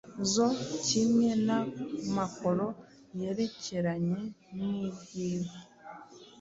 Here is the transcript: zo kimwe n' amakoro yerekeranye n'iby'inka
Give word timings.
zo 0.31 0.47
kimwe 0.85 1.27
n' 1.45 1.55
amakoro 1.59 2.65
yerekeranye 3.19 4.21
n'iby'inka 4.55 5.59